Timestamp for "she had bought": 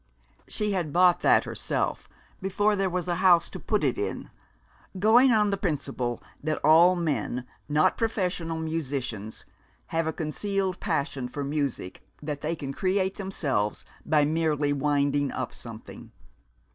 0.47-1.19